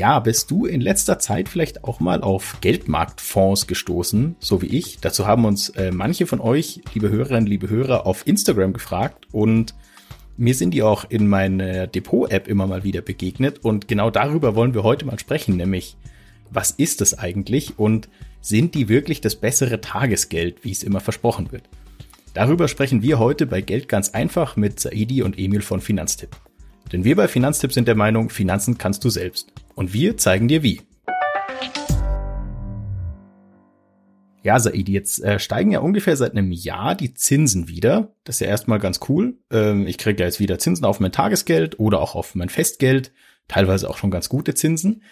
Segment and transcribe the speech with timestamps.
[0.00, 4.98] Ja, bist du in letzter Zeit vielleicht auch mal auf Geldmarktfonds gestoßen, so wie ich?
[5.00, 9.74] Dazu haben uns äh, manche von euch, liebe Hörerinnen, liebe Hörer, auf Instagram gefragt und
[10.38, 14.72] mir sind die auch in meiner Depot-App immer mal wieder begegnet und genau darüber wollen
[14.72, 15.98] wir heute mal sprechen, nämlich
[16.48, 18.08] was ist das eigentlich und
[18.40, 21.64] sind die wirklich das bessere Tagesgeld, wie es immer versprochen wird?
[22.32, 26.30] Darüber sprechen wir heute bei Geld ganz einfach mit Saidi und Emil von Finanztipp.
[26.90, 29.52] Denn wir bei Finanztipp sind der Meinung, Finanzen kannst du selbst.
[29.80, 30.82] Und wir zeigen dir wie.
[34.42, 38.14] Ja, Saidi, jetzt äh, steigen ja ungefähr seit einem Jahr die Zinsen wieder.
[38.24, 39.38] Das ist ja erstmal ganz cool.
[39.50, 43.12] Ähm, ich kriege ja jetzt wieder Zinsen auf mein Tagesgeld oder auch auf mein Festgeld,
[43.48, 45.02] teilweise auch schon ganz gute Zinsen.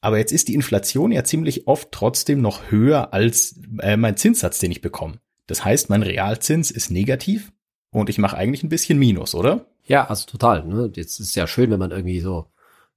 [0.00, 4.58] Aber jetzt ist die Inflation ja ziemlich oft trotzdem noch höher als äh, mein Zinssatz,
[4.58, 5.20] den ich bekomme.
[5.46, 7.52] Das heißt, mein Realzins ist negativ
[7.90, 9.66] und ich mache eigentlich ein bisschen Minus, oder?
[9.84, 10.64] Ja, also total.
[10.64, 10.90] Ne?
[10.94, 12.46] Jetzt ist ja schön, wenn man irgendwie so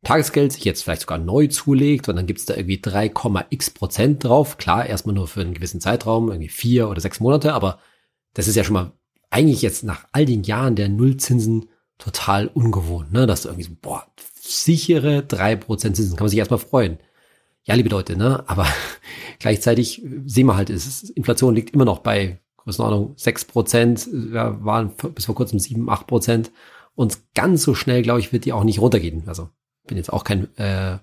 [0.04, 4.58] Tagesgeld sich jetzt vielleicht sogar neu zulegt und dann gibt's da irgendwie 3,x Prozent drauf.
[4.58, 7.80] Klar, erstmal nur für einen gewissen Zeitraum, irgendwie vier oder sechs Monate, aber
[8.34, 8.92] das ist ja schon mal
[9.30, 13.28] eigentlich jetzt nach all den Jahren der Nullzinsen total ungewohnt, ne?
[13.28, 14.08] Dass du irgendwie so, boah,
[14.40, 16.98] sichere drei Prozent Zinsen, kann man sich erstmal freuen.
[17.64, 18.44] Ja, liebe Leute, ne?
[18.48, 18.68] Aber
[19.40, 24.94] gleichzeitig sehen wir halt, ist, Inflation liegt immer noch bei Größenordnung sechs Prozent, ja, waren
[25.16, 26.52] bis vor kurzem sieben, acht Prozent.
[26.96, 29.24] Und ganz so schnell, glaube ich, wird die auch nicht runtergehen.
[29.28, 29.50] Also
[29.88, 30.98] bin jetzt auch kein, äh,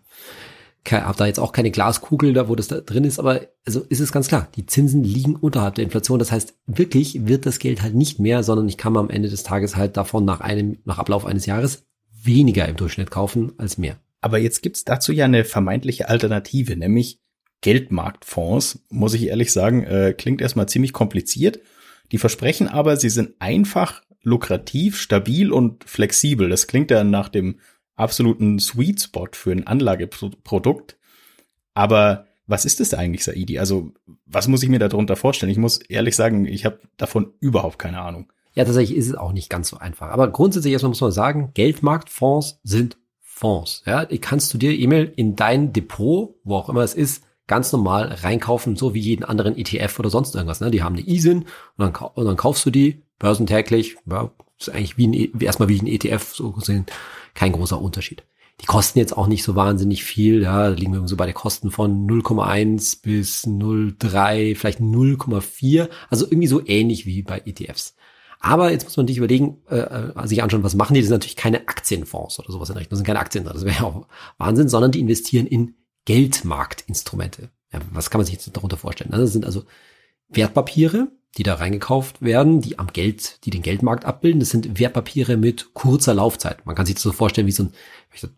[0.84, 3.80] kein habe da jetzt auch keine Glaskugel da, wo das da drin ist, aber also
[3.88, 6.18] ist es ganz klar, die Zinsen liegen unterhalb der Inflation.
[6.18, 9.42] Das heißt, wirklich wird das Geld halt nicht mehr, sondern ich kann am Ende des
[9.42, 11.86] Tages halt davon nach einem, nach Ablauf eines Jahres
[12.22, 13.98] weniger im Durchschnitt kaufen als mehr.
[14.20, 17.20] Aber jetzt gibt's dazu ja eine vermeintliche Alternative, nämlich
[17.60, 21.60] Geldmarktfonds, muss ich ehrlich sagen, äh, klingt erstmal ziemlich kompliziert.
[22.12, 26.48] Die versprechen aber, sie sind einfach, lukrativ, stabil und flexibel.
[26.48, 27.60] Das klingt ja nach dem
[27.98, 30.96] absoluten Sweet Spot für ein Anlageprodukt.
[31.74, 33.58] Aber was ist das eigentlich, Saidi?
[33.58, 33.92] Also,
[34.26, 35.52] was muss ich mir darunter vorstellen?
[35.52, 38.32] Ich muss ehrlich sagen, ich habe davon überhaupt keine Ahnung.
[38.54, 40.08] Ja, tatsächlich ist es auch nicht ganz so einfach.
[40.08, 43.82] Aber grundsätzlich erstmal muss man sagen, Geldmarktfonds sind Fonds.
[43.86, 47.72] Ja, die kannst du dir E-Mail in dein Depot, wo auch immer es ist, ganz
[47.72, 50.60] normal reinkaufen, so wie jeden anderen ETF oder sonst irgendwas.
[50.60, 50.70] Ne?
[50.70, 51.46] Die haben eine ISIN und
[51.78, 53.96] dann, und dann kaufst du die börsentäglich.
[54.06, 56.86] Ja, ist eigentlich wie ein, e, erstmal wie ein ETF so gesehen.
[57.38, 58.24] Kein großer Unterschied.
[58.60, 60.42] Die kosten jetzt auch nicht so wahnsinnig viel.
[60.42, 65.88] Ja, da liegen wir so bei der Kosten von 0,1 bis 0,3, vielleicht 0,4.
[66.10, 67.94] Also irgendwie so ähnlich wie bei ETFs.
[68.40, 71.00] Aber jetzt muss man sich überlegen, äh, äh, sich anschauen, was machen die?
[71.00, 72.90] Das sind natürlich keine Aktienfonds oder sowas in Richtung.
[72.90, 73.44] Das sind keine Aktien.
[73.44, 75.76] Das wäre ja auch Wahnsinn, sondern die investieren in
[76.06, 77.50] Geldmarktinstrumente.
[77.72, 79.12] Ja, was kann man sich jetzt darunter vorstellen?
[79.12, 79.62] Das sind also
[80.28, 84.40] Wertpapiere, die da reingekauft werden, die am Geld, die den Geldmarkt abbilden.
[84.40, 86.64] Das sind Wertpapiere mit kurzer Laufzeit.
[86.66, 87.72] Man kann sich das so vorstellen wie so ein,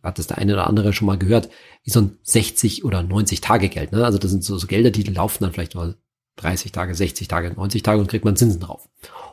[0.03, 1.49] hat das der eine oder andere schon mal gehört,
[1.85, 3.93] wie so ein 60 oder 90 Tage Geld.
[3.93, 4.05] Ne?
[4.05, 5.97] Also das sind so, so Gelder, die laufen dann vielleicht mal
[6.37, 8.89] 30 Tage, 60 Tage, 90 Tage und kriegt man Zinsen drauf.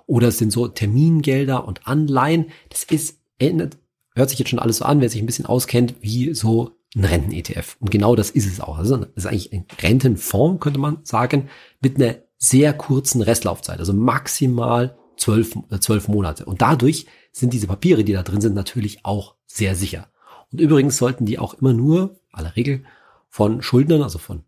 [0.06, 2.48] Oder es sind so Termingelder und Anleihen.
[2.70, 3.78] Das ist, ändert,
[4.16, 7.06] hört sich jetzt schon alles so an, wer sich ein bisschen auskennt, wie so ein
[7.06, 7.78] Renten-ETF.
[7.80, 8.78] Und genau das ist es auch.
[8.78, 11.50] Also das ist eigentlich ein Rentenfonds, könnte man sagen,
[11.82, 16.46] mit einer sehr kurzen Restlaufzeit, also maximal zwölf, äh, zwölf Monate.
[16.46, 20.08] Und dadurch sind diese Papiere, die da drin sind, natürlich auch sehr sicher.
[20.52, 22.84] Und übrigens sollten die auch immer nur, aller Regel,
[23.30, 24.44] von Schuldnern, also von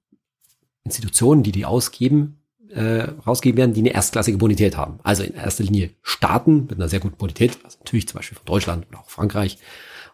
[0.83, 2.39] Institutionen, die die ausgeben,
[2.69, 4.99] äh, rausgegeben werden, die eine erstklassige Bonität haben.
[5.03, 8.45] Also in erster Linie Staaten mit einer sehr guten Bonität, also natürlich zum Beispiel von
[8.45, 9.57] Deutschland oder auch Frankreich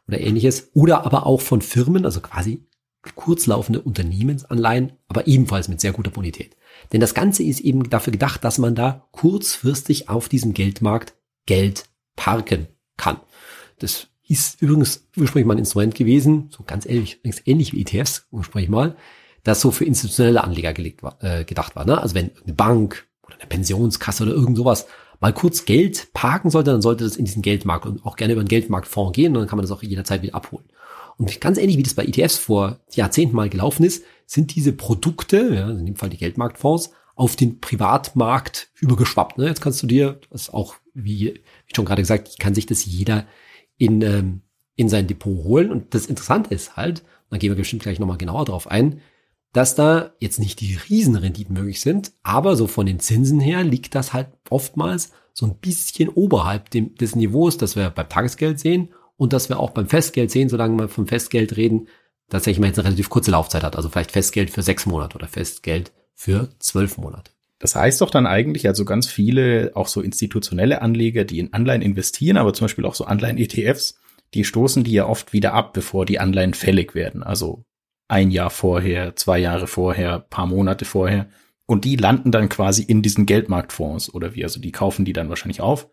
[0.07, 2.65] oder ähnliches, oder aber auch von Firmen, also quasi
[3.15, 6.55] kurzlaufende Unternehmensanleihen, aber ebenfalls mit sehr guter Bonität.
[6.93, 11.13] Denn das Ganze ist eben dafür gedacht, dass man da kurzfristig auf diesem Geldmarkt
[11.45, 11.85] Geld
[12.15, 13.19] parken kann.
[13.79, 18.69] Das ist übrigens ursprünglich mal ein Instrument gewesen, so ganz ähnlich, ähnlich wie ETFs ursprünglich
[18.69, 18.95] mal,
[19.43, 21.85] das so für institutionelle Anleger gelegt war, äh, gedacht war.
[21.85, 22.01] Ne?
[22.01, 24.87] Also wenn eine Bank oder eine Pensionskasse oder irgend sowas
[25.19, 28.41] mal kurz Geld parken sollte, dann sollte das in diesen Geldmarkt und auch gerne über
[28.41, 30.65] einen Geldmarktfonds gehen und dann kann man das auch jederzeit wieder abholen.
[31.17, 35.53] Und ganz ähnlich wie das bei ETFs vor Jahrzehnten mal gelaufen ist, sind diese Produkte,
[35.53, 39.37] ja, in dem Fall die Geldmarktfonds, auf den Privatmarkt übergeschwappt.
[39.37, 39.47] Ne?
[39.47, 43.25] Jetzt kannst du dir, das auch, wie, wie schon gerade gesagt, kann sich das jeder
[43.77, 44.41] in, ähm,
[44.75, 45.71] in sein Depot holen.
[45.71, 49.01] Und das Interessante ist halt, da gehen wir bestimmt gleich nochmal genauer drauf ein,
[49.53, 53.95] dass da jetzt nicht die Riesenrenditen möglich sind, aber so von den Zinsen her liegt
[53.95, 58.89] das halt oftmals so ein bisschen oberhalb dem, des Niveaus, das wir beim Tagesgeld sehen
[59.17, 61.87] und das wir auch beim Festgeld sehen, solange wir vom Festgeld reden,
[62.29, 63.75] tatsächlich mal jetzt eine relativ kurze Laufzeit hat.
[63.75, 67.31] Also vielleicht Festgeld für sechs Monate oder Festgeld für zwölf Monate.
[67.59, 71.81] Das heißt doch dann eigentlich, also ganz viele, auch so institutionelle Anleger, die in Anleihen
[71.81, 73.97] investieren, aber zum Beispiel auch so Anleihen-ETFs,
[74.33, 77.23] die stoßen die ja oft wieder ab, bevor die Anleihen fällig werden.
[77.23, 77.63] Also
[78.07, 81.27] ein Jahr vorher, zwei Jahre vorher, paar Monate vorher.
[81.65, 84.43] Und die landen dann quasi in diesen Geldmarktfonds oder wie?
[84.43, 85.89] Also die kaufen die dann wahrscheinlich auf.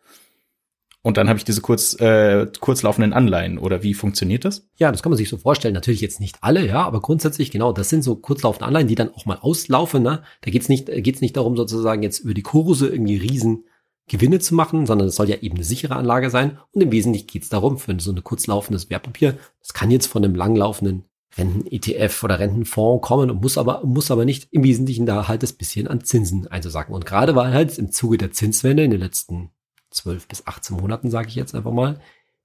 [1.05, 4.69] Und dann habe ich diese kurz, äh, kurzlaufenden Anleihen oder wie funktioniert das?
[4.77, 5.75] Ja, das kann man sich so vorstellen.
[5.75, 9.13] Natürlich jetzt nicht alle, ja, aber grundsätzlich genau, das sind so kurzlaufende Anleihen, die dann
[9.13, 10.05] auch mal auslaufen.
[10.05, 10.23] Ne?
[10.43, 13.65] Da geht's nicht, geht's nicht darum, sozusagen jetzt über die Kurse irgendwie riesen
[14.09, 16.59] Gewinne zu machen, sondern es soll ja eben eine sichere Anlage sein.
[16.71, 20.37] Und im Wesentlichen geht's darum, für so ein kurzlaufendes Wertpapier, das kann jetzt von einem
[20.37, 21.05] langlaufenden
[21.37, 25.53] Renten-ETF oder Rentenfonds kommen und muss aber, muss aber nicht im Wesentlichen da halt das
[25.53, 26.95] bisschen an Zinsen einzusagen.
[26.95, 29.51] Und gerade weil halt im Zuge der Zinswende in den letzten
[29.93, 32.01] 12 bis 18 Monaten, sage ich jetzt einfach mal,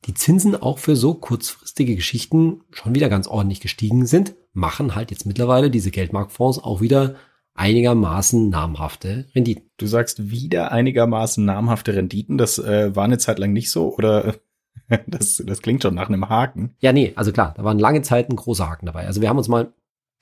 [0.06, 5.12] die Zinsen auch für so kurzfristige Geschichten schon wieder ganz ordentlich gestiegen sind, machen halt
[5.12, 7.16] jetzt mittlerweile diese Geldmarktfonds auch wieder
[7.56, 9.70] einigermaßen namhafte Renditen.
[9.78, 12.38] Du sagst wieder einigermaßen namhafte Renditen.
[12.38, 14.36] Das äh, war eine Zeit lang nicht so oder
[15.08, 16.76] das, das klingt schon nach einem Haken.
[16.80, 19.08] Ja, nee, also klar, da waren lange Zeit ein großer Haken dabei.
[19.08, 19.74] Also wir haben uns mal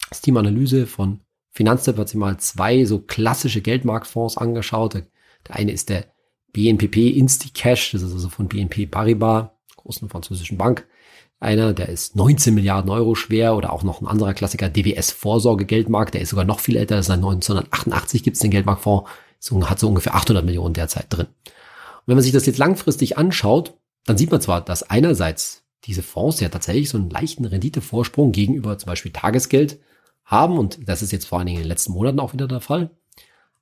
[0.10, 1.19] das Team Analyse von
[1.51, 4.94] Finanztipp hat sich mal zwei so klassische Geldmarktfonds angeschaut.
[4.94, 5.04] Der,
[5.48, 6.06] der eine ist der
[6.55, 10.87] BNPP InstiCash, das ist also von BNP Paribas, großen französischen Bank.
[11.41, 15.65] Einer, der ist 19 Milliarden Euro schwer oder auch noch ein anderer Klassiker, DWS Vorsorge
[15.65, 19.09] Geldmarkt, der ist sogar noch viel älter, seit 1988 gibt es den Geldmarktfonds,
[19.65, 21.27] hat so ungefähr 800 Millionen derzeit drin.
[21.27, 23.73] Und wenn man sich das jetzt langfristig anschaut,
[24.05, 28.77] dann sieht man zwar, dass einerseits diese Fonds ja tatsächlich so einen leichten Renditevorsprung gegenüber
[28.77, 29.77] zum Beispiel Tagesgeld
[30.23, 32.61] haben und das ist jetzt vor allen Dingen in den letzten Monaten auch wieder der
[32.61, 32.91] Fall.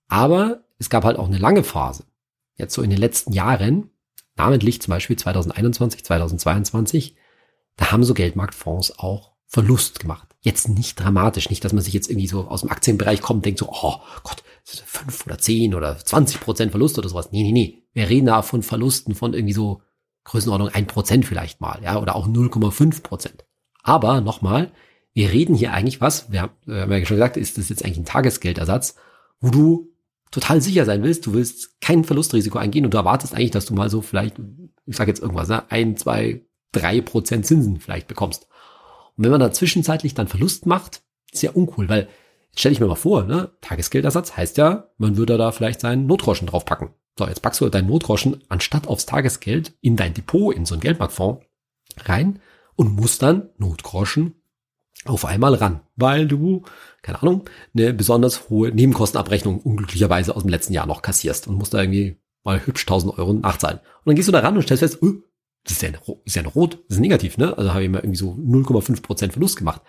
[0.08, 2.06] Aber es gab halt auch eine lange Phase,
[2.56, 3.90] jetzt so in den letzten Jahren,
[4.36, 7.16] namentlich zum Beispiel 2021, 2022,
[7.78, 10.28] da haben so Geldmarktfonds auch Verlust gemacht.
[10.42, 13.46] Jetzt nicht dramatisch, nicht, dass man sich jetzt irgendwie so aus dem Aktienbereich kommt und
[13.46, 17.32] denkt so, oh Gott, fünf oder zehn oder 20 Prozent Verlust oder sowas.
[17.32, 17.84] Nee, nee, nee.
[17.94, 19.82] Wir reden da von Verlusten von irgendwie so
[20.26, 23.46] Größenordnung ein Prozent vielleicht mal, ja, oder auch 0,5 Prozent.
[23.84, 24.72] Aber nochmal,
[25.14, 28.06] wir reden hier eigentlich was, wir haben ja schon gesagt, ist das jetzt eigentlich ein
[28.06, 28.96] Tagesgeldersatz,
[29.40, 29.93] wo du
[30.34, 33.76] total sicher sein willst, du willst kein Verlustrisiko eingehen und du erwartest eigentlich, dass du
[33.76, 34.36] mal so vielleicht,
[34.86, 38.48] ich sage jetzt irgendwas, ne, ein, zwei, drei Prozent Zinsen vielleicht bekommst.
[39.16, 42.08] Und wenn man da zwischenzeitlich dann Verlust macht, ist ja uncool, weil
[42.48, 46.08] jetzt stell ich mir mal vor, ne, Tagesgeldersatz heißt ja, man würde da vielleicht seinen
[46.08, 46.90] Notgroschen draufpacken.
[47.18, 50.82] So, jetzt packst du deinen Notgroschen anstatt aufs Tagesgeld in dein Depot, in so einen
[50.82, 51.46] Geldmarktfonds
[52.06, 52.40] rein
[52.76, 54.34] und musst dann Notgroschen
[55.06, 56.64] auf einmal ran, weil du,
[57.02, 61.74] keine Ahnung, eine besonders hohe Nebenkostenabrechnung unglücklicherweise aus dem letzten Jahr noch kassierst und musst
[61.74, 63.80] da irgendwie mal hübsch 1000 Euro nachzahlen.
[63.80, 65.14] Und dann gehst du da ran und stellst fest, oh,
[65.64, 67.58] das ist ja, ein, ist ja Rot, das ist negativ, ne?
[67.58, 69.82] Also habe ich mal irgendwie so 0,5 Prozent Verlust gemacht.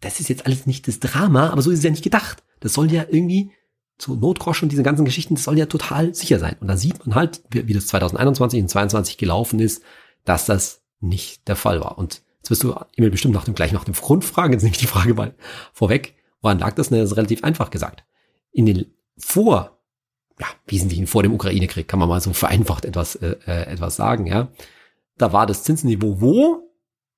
[0.00, 2.44] Das ist jetzt alles nicht das Drama, aber so ist es ja nicht gedacht.
[2.60, 3.50] Das soll ja irgendwie
[3.98, 6.56] so Notgroschen und diese ganzen Geschichten, das soll ja total sicher sein.
[6.60, 9.82] Und da sieht man halt, wie, wie das 2021 und 2022 gelaufen ist,
[10.24, 11.98] dass das nicht der Fall war.
[11.98, 14.52] Und Jetzt wirst du Emil bestimmt nach dem, gleich nach dem Grund fragen.
[14.52, 15.34] Jetzt nehme ich die Frage mal
[15.72, 16.14] vorweg.
[16.40, 16.92] Woran lag das?
[16.92, 18.04] Ne, das ist relativ einfach gesagt.
[18.52, 18.86] In den
[19.18, 19.80] vor,
[20.38, 24.28] ja, Wesentlichen vor dem Ukraine-Krieg kann man mal so vereinfacht etwas, äh, äh etwas sagen,
[24.28, 24.52] ja.
[25.18, 26.70] Da war das Zinsniveau wo?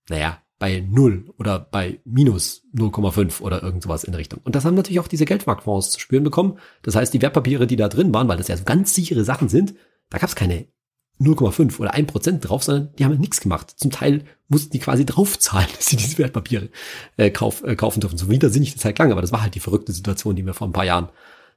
[0.08, 4.40] Naja, bei null oder bei minus 0,5 oder irgend sowas in Richtung.
[4.44, 6.58] Und das haben natürlich auch diese Geldmarktfonds zu spüren bekommen.
[6.80, 9.50] Das heißt, die Wertpapiere, die da drin waren, weil das ja so ganz sichere Sachen
[9.50, 9.74] sind,
[10.08, 10.68] da gab es keine
[11.20, 13.74] 0,5 oder 1% drauf, sondern die haben halt nichts gemacht.
[13.76, 16.68] Zum Teil mussten die quasi draufzahlen, dass sie diese Wertpapiere
[17.16, 18.18] äh, kauf, äh, kaufen dürfen.
[18.18, 20.68] So widersinnig das halt lang, aber das war halt die verrückte Situation, die wir vor
[20.68, 21.08] ein paar Jahren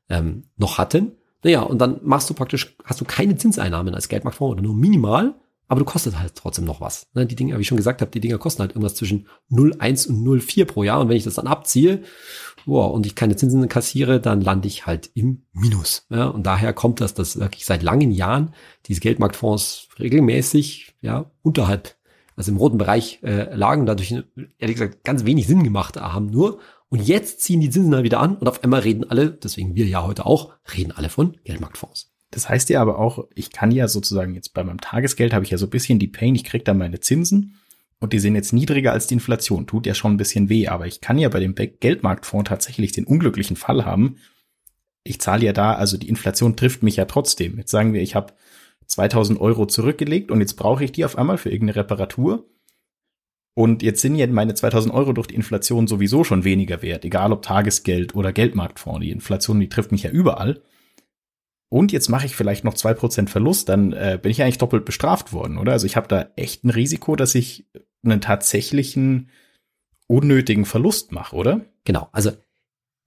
[0.10, 1.14] ähm, noch hatten.
[1.44, 5.34] Naja, und dann machst du praktisch, hast du keine Zinseinnahmen als Geldmarktfonds oder nur minimal,
[5.72, 7.08] aber du kostet halt trotzdem noch was.
[7.14, 10.10] Ne, die Dinge, wie ich schon gesagt habe, die Dinger kosten halt irgendwas zwischen 0,1
[10.10, 11.00] und 0,4 pro Jahr.
[11.00, 12.04] Und wenn ich das dann abziehe,
[12.66, 16.08] boah, und ich keine Zinsen kassiere, dann lande ich halt im Minus.
[16.10, 18.54] Ja, und daher kommt das, dass wirklich seit langen Jahren
[18.88, 21.96] diese Geldmarktfonds regelmäßig ja unterhalb,
[22.36, 24.12] also im roten Bereich äh, lagen, dadurch
[24.58, 26.60] ehrlich gesagt ganz wenig Sinn gemacht haben nur.
[26.90, 29.86] Und jetzt ziehen die Zinsen dann wieder an und auf einmal reden alle, deswegen wir
[29.86, 32.12] ja heute auch, reden alle von Geldmarktfonds.
[32.32, 35.52] Das heißt ja aber auch, ich kann ja sozusagen jetzt bei meinem Tagesgeld habe ich
[35.52, 37.60] ja so ein bisschen die Pain, ich krieg da meine Zinsen
[38.00, 39.68] und die sind jetzt niedriger als die Inflation.
[39.68, 43.06] Tut ja schon ein bisschen weh, aber ich kann ja bei dem Geldmarktfonds tatsächlich den
[43.06, 44.16] unglücklichen Fall haben.
[45.04, 47.58] Ich zahle ja da, also die Inflation trifft mich ja trotzdem.
[47.58, 48.34] Jetzt sagen wir, ich habe
[48.88, 52.46] 2000 Euro zurückgelegt und jetzt brauche ich die auf einmal für irgendeine Reparatur.
[53.54, 57.34] Und jetzt sind ja meine 2000 Euro durch die Inflation sowieso schon weniger wert, egal
[57.34, 59.02] ob Tagesgeld oder Geldmarktfonds.
[59.02, 60.62] Die Inflation, die trifft mich ja überall
[61.72, 64.84] und jetzt mache ich vielleicht noch zwei Prozent Verlust, dann äh, bin ich eigentlich doppelt
[64.84, 65.72] bestraft worden, oder?
[65.72, 67.66] Also ich habe da echt ein Risiko, dass ich
[68.04, 69.30] einen tatsächlichen
[70.06, 71.62] unnötigen Verlust mache, oder?
[71.86, 72.32] Genau, also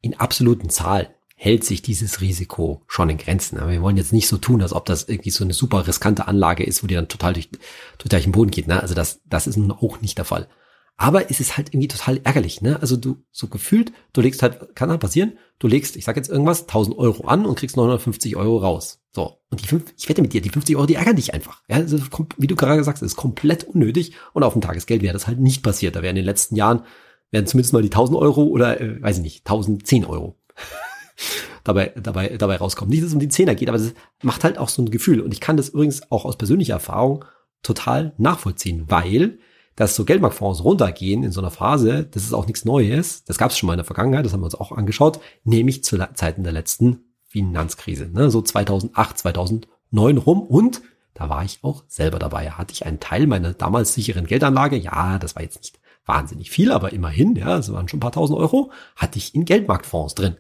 [0.01, 3.59] in absoluten Zahlen hält sich dieses Risiko schon in Grenzen.
[3.59, 6.27] Aber wir wollen jetzt nicht so tun, als ob das irgendwie so eine super riskante
[6.27, 7.51] Anlage ist, wo die dann total durch,
[7.99, 8.67] durch den Boden geht.
[8.67, 8.81] Ne?
[8.81, 10.49] Also das, das ist nun auch nicht der Fall.
[10.97, 12.79] Aber es ist halt irgendwie total ärgerlich, ne?
[12.81, 16.31] Also du, so gefühlt, du legst halt, kann halt passieren, du legst, ich sag jetzt
[16.31, 19.01] irgendwas, 1000 Euro an und kriegst 950 Euro raus.
[19.13, 19.39] So.
[19.51, 21.63] Und die fünf, ich wette mit dir, die 50 Euro, die ärgern dich einfach.
[21.69, 21.99] Ja, also,
[22.37, 24.13] wie du gerade gesagt hast, ist komplett unnötig.
[24.35, 25.97] Und auf dem Tagesgeld wäre das halt nicht passiert.
[25.97, 26.85] Da wären in den letzten Jahren,
[27.33, 30.37] wären zumindest mal die 1000 Euro oder, äh, weiß ich nicht, 1010 Euro
[31.65, 32.91] dabei, dabei, dabei rauskommen.
[32.91, 35.21] Nicht, dass es um die Zehner geht, aber das macht halt auch so ein Gefühl.
[35.21, 37.25] Und ich kann das übrigens auch aus persönlicher Erfahrung
[37.63, 39.39] total nachvollziehen, weil
[39.77, 43.25] dass so Geldmarktfonds runtergehen in so einer Phase, das ist auch nichts Neues.
[43.25, 45.83] Das gab es schon mal in der Vergangenheit, das haben wir uns auch angeschaut, nämlich
[45.85, 48.31] zu Zeiten der letzten Finanzkrise, ne?
[48.31, 50.43] so 2008, 2009 rum.
[50.43, 50.83] Und
[51.15, 52.51] da war ich auch selber dabei.
[52.51, 56.71] Hatte ich einen Teil meiner damals sicheren Geldanlage, ja, das war jetzt nicht wahnsinnig viel,
[56.71, 60.37] aber immerhin, ja, es waren schon ein paar tausend Euro, hatte ich in Geldmarktfonds drin.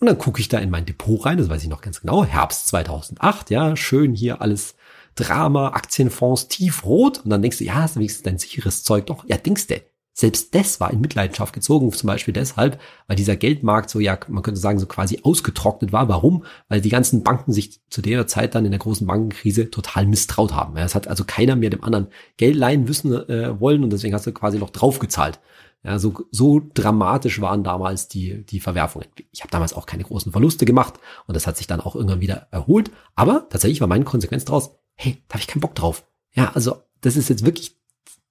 [0.00, 2.24] Und dann gucke ich da in mein Depot rein, das weiß ich noch ganz genau,
[2.24, 4.74] Herbst 2008, ja, schön hier alles
[5.14, 7.18] Drama, Aktienfonds tiefrot.
[7.24, 9.06] Und dann denkst du, ja, ist wenigstens dein sicheres Zeug.
[9.06, 9.80] Doch, ja, denkst du.
[10.14, 14.42] Selbst das war in Mitleidenschaft gezogen, zum Beispiel deshalb, weil dieser Geldmarkt so, ja, man
[14.42, 16.08] könnte sagen, so quasi ausgetrocknet war.
[16.08, 16.44] Warum?
[16.68, 20.52] Weil die ganzen Banken sich zu der Zeit dann in der großen Bankenkrise total misstraut
[20.52, 20.76] haben.
[20.76, 24.26] Es hat also keiner mehr dem anderen Geld leihen müssen äh, wollen und deswegen hast
[24.26, 25.40] du quasi noch draufgezahlt.
[25.82, 29.08] Ja, so, so dramatisch waren damals die, die Verwerfungen.
[29.32, 30.94] Ich habe damals auch keine großen Verluste gemacht
[31.26, 32.92] und das hat sich dann auch irgendwann wieder erholt.
[33.16, 36.06] Aber tatsächlich war meine Konsequenz daraus, hey, da habe ich keinen Bock drauf.
[36.34, 37.76] Ja, also das ist jetzt wirklich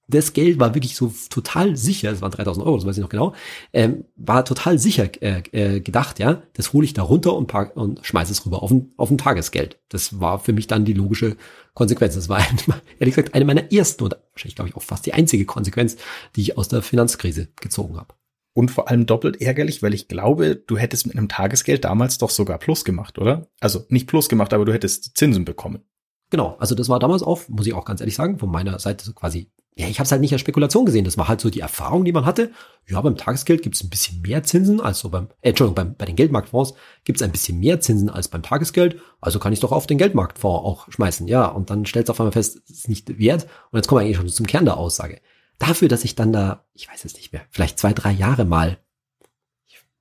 [0.08, 3.08] das Geld war wirklich so total sicher, es waren 3000 Euro, das weiß ich noch
[3.08, 3.34] genau,
[3.72, 7.76] ähm, war total sicher äh, äh, gedacht, ja, das hole ich da runter und, park,
[7.76, 9.78] und schmeiße es rüber auf ein, auf ein Tagesgeld.
[9.88, 11.36] Das war für mich dann die logische
[11.74, 12.14] Konsequenz.
[12.14, 12.40] Das war
[12.98, 15.96] ehrlich gesagt eine meiner ersten und wahrscheinlich glaube ich auch fast die einzige Konsequenz,
[16.36, 18.14] die ich aus der Finanzkrise gezogen habe.
[18.54, 22.28] Und vor allem doppelt ärgerlich, weil ich glaube, du hättest mit einem Tagesgeld damals doch
[22.28, 23.46] sogar Plus gemacht, oder?
[23.60, 25.84] Also nicht Plus gemacht, aber du hättest Zinsen bekommen.
[26.32, 29.04] Genau, also das war damals auch, muss ich auch ganz ehrlich sagen, von meiner Seite
[29.04, 31.04] so quasi ja, ich habe es halt nicht als Spekulation gesehen.
[31.04, 32.52] Das war halt so die Erfahrung, die man hatte.
[32.86, 35.94] Ja, beim Tagesgeld gibt es ein bisschen mehr Zinsen als so beim, äh, Entschuldigung, beim,
[35.94, 36.74] bei den Geldmarktfonds
[37.04, 39.00] gibt es ein bisschen mehr Zinsen als beim Tagesgeld.
[39.20, 41.28] Also kann ich doch auf den Geldmarktfonds auch schmeißen.
[41.28, 43.46] Ja, und dann stellt es auf einmal fest, es ist nicht wert.
[43.70, 45.20] Und jetzt kommen wir eigentlich schon zum Kern der Aussage.
[45.58, 48.78] Dafür, dass ich dann da, ich weiß es nicht mehr, vielleicht zwei, drei Jahre mal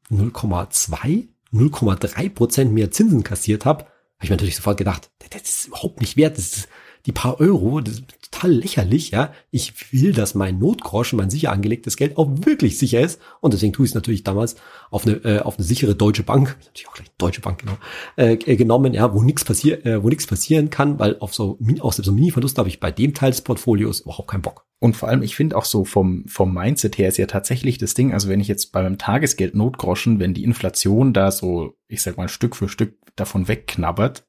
[0.10, 3.86] 0,2, 0,3 Prozent mehr Zinsen kassiert habe,
[4.22, 6.38] habe ich mir natürlich sofort gedacht, das ist überhaupt nicht wert.
[6.38, 6.70] Das ist
[7.06, 9.34] die paar Euro, das ist total lächerlich, ja.
[9.50, 13.20] Ich will, dass mein Notgroschen, mein sicher angelegtes Geld auch wirklich sicher ist.
[13.40, 14.56] Und deswegen tue ich es natürlich damals
[14.90, 17.78] auf eine, äh, auf eine sichere deutsche Bank, natürlich auch gleich deutsche Bank, genau,
[18.18, 21.58] äh, äh genommen, ja, wo nichts passiert, äh, wo nichts passieren kann, weil auf so,
[21.60, 24.66] selbst so Mini-Verluste habe ich bei dem Teil des Portfolios überhaupt keinen Bock.
[24.80, 27.94] Und vor allem, ich finde auch so vom, vom Mindset her ist ja tatsächlich das
[27.94, 32.18] Ding, also wenn ich jetzt beim Tagesgeld Notgroschen, wenn die Inflation da so, ich sag
[32.18, 34.26] mal, Stück für Stück davon wegknabbert,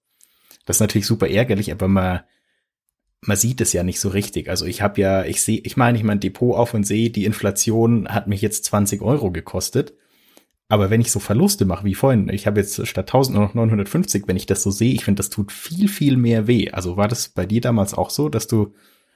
[0.67, 2.21] das ist natürlich super ärgerlich, aber man
[3.25, 4.50] man sieht es ja nicht so richtig.
[4.50, 7.25] Also ich habe ja, ich sehe, ich meine, ich mein Depot auf und sehe, die
[7.25, 9.95] Inflation hat mich jetzt 20 Euro gekostet.
[10.69, 13.55] Aber wenn ich so Verluste mache wie vorhin, ich habe jetzt statt 1000 nur noch
[13.55, 16.71] 950, wenn ich das so sehe, ich finde, das tut viel, viel mehr weh.
[16.71, 18.75] Also war das bei dir damals auch so, dass du,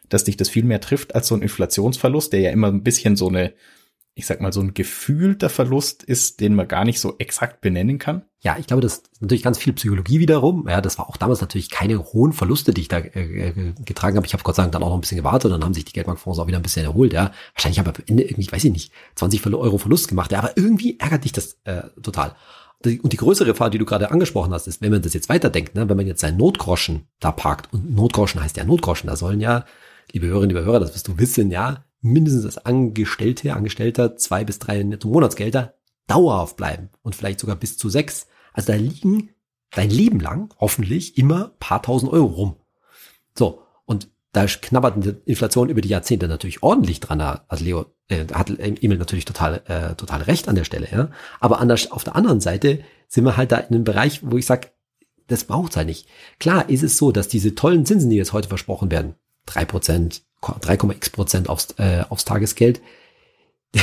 [0.08, 3.16] dass dich das viel mehr trifft als so ein Inflationsverlust, der ja immer ein bisschen
[3.16, 3.54] so eine,
[4.18, 7.98] ich sag mal, so ein gefühlter Verlust ist, den man gar nicht so exakt benennen
[7.98, 8.22] kann?
[8.40, 10.66] Ja, ich glaube, das ist natürlich ganz viel Psychologie wiederum.
[10.68, 14.16] Ja, das war auch damals natürlich keine hohen Verluste, die ich da äh, äh getragen
[14.16, 14.26] habe.
[14.26, 15.84] Ich habe Gott sei Dank dann auch noch ein bisschen gewartet und dann haben sich
[15.84, 17.12] die Geldmarktfonds auch wieder ein bisschen erholt.
[17.12, 20.32] Ja, wahrscheinlich habe ich am Ende irgendwie, weiß ich nicht, 20 Euro Verlust gemacht.
[20.32, 22.34] Ja, aber irgendwie ärgert dich das äh, total.
[22.82, 25.74] Und die größere Gefahr, die du gerade angesprochen hast, ist, wenn man das jetzt weiterdenkt,
[25.74, 29.40] ne, wenn man jetzt seinen Notgroschen da parkt, und Notgroschen heißt ja Notgroschen, da sollen
[29.40, 29.66] ja,
[30.12, 34.58] liebe Hörerinnen, liebe Hörer, das wirst du wissen, ja, mindestens als Angestellte, Angestellter zwei bis
[34.58, 35.74] drei Netto-Monatsgelder
[36.06, 38.26] dauerhaft bleiben und vielleicht sogar bis zu sechs.
[38.52, 39.30] Also da liegen
[39.70, 42.56] dein Leben lang hoffentlich immer paar tausend Euro rum.
[43.34, 47.20] So, und da knabbert die Inflation über die Jahrzehnte natürlich ordentlich dran.
[47.20, 50.88] Also Leo äh, hat Emil natürlich total, äh, total recht an der Stelle.
[50.90, 51.10] Ja?
[51.40, 54.46] Aber anders, auf der anderen Seite sind wir halt da in einem Bereich, wo ich
[54.46, 54.68] sage,
[55.26, 56.06] das braucht's halt nicht.
[56.38, 59.14] Klar ist es so, dass diese tollen Zinsen, die jetzt heute versprochen werden,
[59.46, 62.80] drei Prozent, 3,x Prozent aufs, äh, aufs Tagesgeld.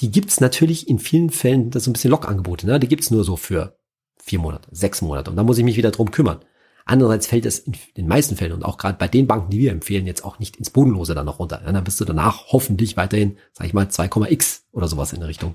[0.00, 2.80] Die gibt's natürlich in vielen Fällen, das ist ein bisschen Lockangebote, ne?
[2.80, 3.78] die gibt's nur so für
[4.20, 6.40] vier Monate, sechs Monate und da muss ich mich wieder drum kümmern.
[6.84, 9.70] Andererseits fällt es in den meisten Fällen und auch gerade bei den Banken, die wir
[9.70, 11.62] empfehlen, jetzt auch nicht ins Bodenlose dann noch runter.
[11.64, 15.54] Dann wirst du danach hoffentlich weiterhin, sag ich mal, 2,x oder sowas in der Richtung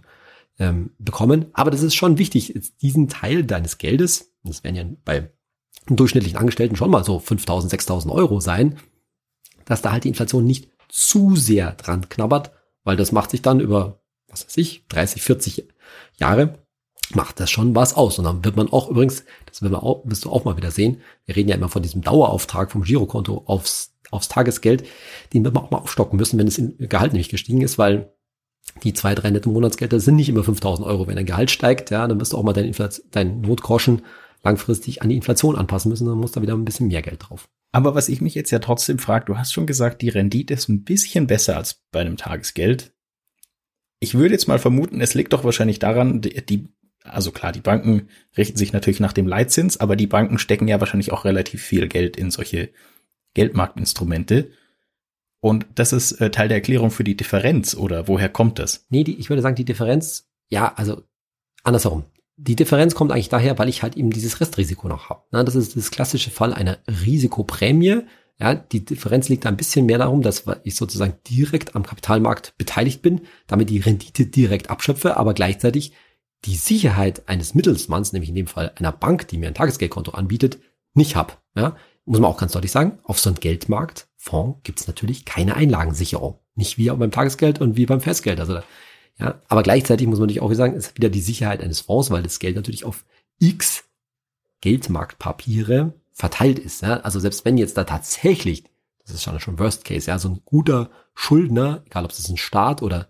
[0.58, 1.48] ähm, bekommen.
[1.54, 5.32] Aber das ist schon wichtig, diesen Teil deines Geldes, das werden ja bei
[5.88, 8.78] durchschnittlichen Angestellten schon mal so 5.000, 6.000 Euro sein,
[9.70, 12.52] dass da halt die Inflation nicht zu sehr dran knabbert,
[12.84, 15.68] weil das macht sich dann über, was weiß ich, 30, 40
[16.18, 16.60] Jahre,
[17.14, 18.20] macht das schon was aus.
[18.20, 21.02] Und dann wird man auch übrigens, das man auch, wirst du auch mal wieder sehen,
[21.26, 24.88] wir reden ja immer von diesem Dauerauftrag vom Girokonto aufs aufs Tagesgeld,
[25.34, 26.60] den wird man auch mal aufstocken müssen, wenn das
[26.90, 28.12] Gehalt nämlich gestiegen ist, weil
[28.84, 31.08] die zwei, drei netto Monatsgelder sind nicht immer 5000 Euro.
[31.08, 32.74] Wenn dein Gehalt steigt, ja, dann wirst du auch mal dein,
[33.12, 34.04] dein Notgroschen
[34.44, 37.50] langfristig an die Inflation anpassen müssen, dann muss da wieder ein bisschen mehr Geld drauf.
[37.72, 40.70] Aber was ich mich jetzt ja trotzdem frage, du hast schon gesagt, die Rendite ist
[40.70, 42.94] ein bisschen besser als bei einem Tagesgeld.
[44.00, 46.70] Ich würde jetzt mal vermuten, es liegt doch wahrscheinlich daran, die, die
[47.04, 50.80] also klar, die Banken richten sich natürlich nach dem Leitzins, aber die Banken stecken ja
[50.80, 52.70] wahrscheinlich auch relativ viel Geld in solche
[53.34, 54.52] Geldmarktinstrumente.
[55.42, 58.86] Und das ist äh, Teil der Erklärung für die Differenz, oder woher kommt das?
[58.90, 61.04] Nee, die, ich würde sagen, die Differenz, ja, also
[61.64, 62.04] andersherum.
[62.42, 65.24] Die Differenz kommt eigentlich daher, weil ich halt eben dieses Restrisiko noch habe.
[65.32, 68.04] das ist das klassische Fall einer Risikoprämie.
[68.40, 73.02] Ja, die Differenz liegt ein bisschen mehr darum, dass ich sozusagen direkt am Kapitalmarkt beteiligt
[73.02, 75.92] bin, damit die Rendite direkt abschöpfe, aber gleichzeitig
[76.46, 80.60] die Sicherheit eines Mittelsmanns, nämlich in dem Fall einer Bank, die mir ein Tagesgeldkonto anbietet,
[80.94, 81.34] nicht habe.
[81.58, 85.58] Ja, muss man auch ganz deutlich sagen, auf so einem Geldmarktfonds gibt es natürlich keine
[85.58, 86.40] Einlagensicherung.
[86.56, 88.40] Nicht wie beim Tagesgeld und wie beim Festgeld.
[88.40, 88.62] Also,
[89.20, 92.24] ja, aber gleichzeitig muss man natürlich auch sagen, ist wieder die Sicherheit eines Fonds, weil
[92.24, 93.06] das Geld natürlich auf
[93.40, 93.84] X
[94.62, 96.82] Geldmarktpapiere verteilt ist.
[96.82, 97.02] Ja?
[97.02, 98.64] Also selbst wenn jetzt da tatsächlich,
[99.06, 102.82] das ist schon Worst Case, ja, so ein guter Schuldner, egal ob es ein Staat
[102.82, 103.08] oder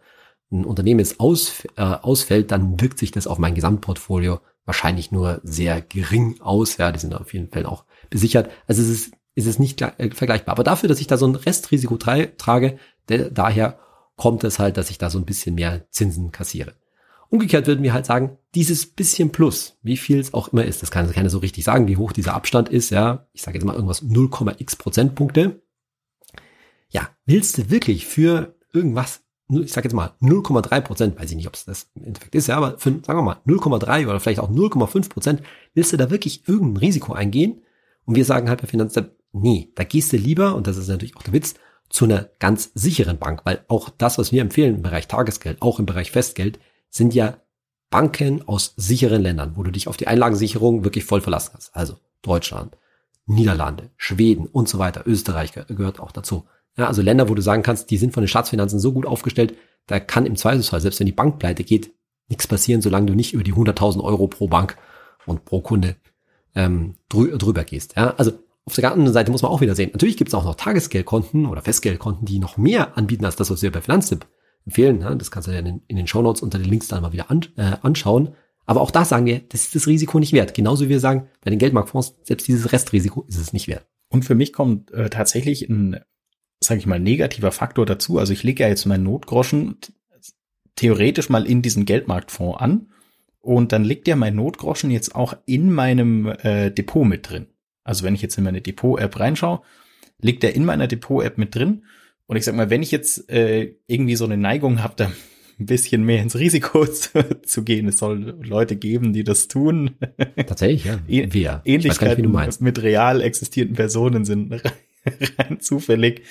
[0.51, 5.42] ein Unternehmen jetzt aus, äh, ausfällt, dann wirkt sich das auf mein Gesamtportfolio wahrscheinlich nur
[5.44, 6.78] sehr gering aus.
[6.78, 8.50] Ja, die sind auf jeden Fall auch besichert.
[8.68, 10.54] Also es ist, ist es nicht äh, vergleichbar.
[10.54, 13.80] Aber dafür, dass ich da so ein Restrisiko trage, de, daher
[14.20, 16.74] kommt es halt, dass ich da so ein bisschen mehr Zinsen kassiere.
[17.30, 20.92] Umgekehrt würden wir halt sagen, dieses bisschen Plus, wie viel es auch immer ist, das
[20.92, 23.76] kann keiner so richtig sagen, wie hoch dieser Abstand ist, ja, ich sage jetzt mal
[23.76, 25.62] irgendwas 0,x Prozentpunkte.
[26.90, 29.22] Ja, willst du wirklich für irgendwas
[29.52, 32.48] ich sage jetzt mal 0,3 Prozent, weiß ich nicht, ob es das im Endeffekt ist,
[32.48, 35.42] ja, aber für, sagen wir mal 0,3 oder vielleicht auch 0,5 Prozent,
[35.74, 37.64] willst du da wirklich irgendein Risiko eingehen?
[38.06, 41.16] Und wir sagen halt bei Finanzstep, nee, da gehst du lieber, und das ist natürlich
[41.16, 41.56] auch der Witz,
[41.89, 45.79] zu einer ganz sicheren Bank, weil auch das, was wir empfehlen im Bereich Tagesgeld, auch
[45.79, 47.38] im Bereich Festgeld, sind ja
[47.89, 51.75] Banken aus sicheren Ländern, wo du dich auf die Einlagensicherung wirklich voll verlassen hast.
[51.75, 52.77] Also Deutschland,
[53.25, 55.03] Niederlande, Schweden und so weiter.
[55.05, 56.46] Österreich gehört auch dazu.
[56.77, 59.55] Ja, also Länder, wo du sagen kannst, die sind von den Staatsfinanzen so gut aufgestellt,
[59.87, 61.92] da kann im Zweifelsfall, selbst wenn die Bank pleite geht,
[62.27, 64.77] nichts passieren, solange du nicht über die 100.000 Euro pro Bank
[65.25, 65.96] und pro Kunde
[66.53, 67.96] ähm, drü drüber gehst.
[67.96, 68.33] Ja, also
[68.70, 71.46] auf der anderen Seite muss man auch wieder sehen, natürlich gibt es auch noch Tagesgeldkonten
[71.46, 74.27] oder Festgeldkonten, die noch mehr anbieten als das, was wir bei Finanztipp
[74.66, 75.01] empfehlen.
[75.01, 77.27] Ja, das kannst du ja in den, Shownotes unter den Links dann mal wieder
[77.58, 78.36] äh, anschauen.
[78.66, 80.53] Aber auch da sagen wir, das ist das Risiko nicht wert.
[80.53, 83.88] Genauso wie wir sagen, bei den Geldmarktfonds, selbst dieses Restrisiko ist es nicht wert.
[84.10, 86.00] Und für mich kommt äh, tatsächlich ein
[86.62, 88.20] sage ich mal, negativer Faktor dazu.
[88.20, 89.77] Also ich lege ja jetzt meinen Notgroschen
[90.75, 92.92] theoretisch mal in diesen Geldmarktfonds an
[93.40, 97.48] und dann liegt ja mein Notgroschen jetzt auch in meinem äh, Depot mit drin.
[97.90, 99.62] Also wenn ich jetzt in meine Depot-App reinschaue,
[100.22, 101.86] liegt der in meiner Depot-App mit drin.
[102.28, 105.06] Und ich sag mal, wenn ich jetzt äh, irgendwie so eine Neigung habe, da
[105.60, 109.96] ein bisschen mehr ins Risiko zu, zu, gehen, es soll Leute geben, die das tun.
[110.36, 111.00] Tatsächlich, ja.
[111.08, 111.64] Wir.
[111.66, 114.54] Ähnlichkeiten nicht, mit real existierenden Personen sind
[115.40, 116.22] rein zufällig,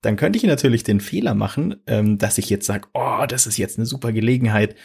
[0.00, 3.58] dann könnte ich natürlich den Fehler machen, ähm, dass ich jetzt sage, oh, das ist
[3.58, 4.76] jetzt eine super Gelegenheit.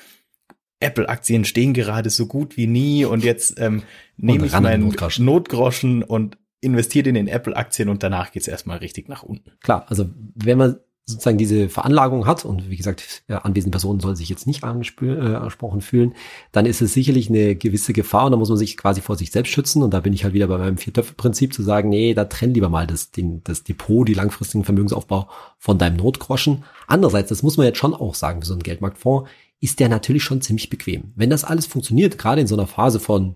[0.80, 3.84] Apple-Aktien stehen gerade so gut wie nie und jetzt ähm,
[4.18, 5.26] nehme ich meinen Notgroschen.
[5.26, 9.52] Notgroschen und investiere in den Apple-Aktien und danach geht's erstmal richtig nach unten.
[9.62, 10.78] Klar, also wenn man
[11.10, 14.66] sozusagen diese Veranlagung hat und wie gesagt, ja, anwesende Personen sollen sich jetzt nicht äh,
[14.66, 16.14] angesprochen fühlen,
[16.52, 19.32] dann ist es sicherlich eine gewisse Gefahr und da muss man sich quasi vor sich
[19.32, 22.26] selbst schützen und da bin ich halt wieder bei meinem Viertöpfe-Prinzip zu sagen, nee, da
[22.26, 26.66] trenn lieber mal das, den, das Depot, die langfristigen Vermögensaufbau von deinem Notgroschen.
[26.88, 30.24] Andererseits, das muss man jetzt schon auch sagen, für so einen Geldmarktfonds ist der natürlich
[30.24, 31.14] schon ziemlich bequem.
[31.16, 33.36] Wenn das alles funktioniert, gerade in so einer Phase von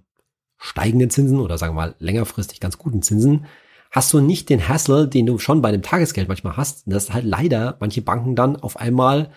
[0.57, 3.45] steigenden Zinsen oder sagen wir mal längerfristig ganz guten Zinsen,
[3.89, 7.25] hast du nicht den Hassle, den du schon bei einem Tagesgeld manchmal hast, dass halt
[7.25, 9.31] leider manche Banken dann auf einmal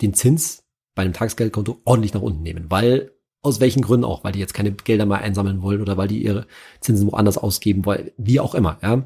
[0.00, 4.32] den Zins bei einem Tagesgeldkonto ordentlich nach unten nehmen, weil aus welchen Gründen auch, weil
[4.32, 6.46] die jetzt keine Gelder mehr einsammeln wollen oder weil die ihre
[6.80, 9.04] Zinsen woanders ausgeben wollen, wie auch immer, ja.